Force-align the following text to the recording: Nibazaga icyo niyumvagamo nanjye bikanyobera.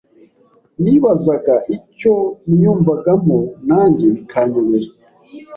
Nibazaga 0.81 1.55
icyo 1.77 2.13
niyumvagamo 2.49 3.37
nanjye 3.67 4.05
bikanyobera. 4.15 4.89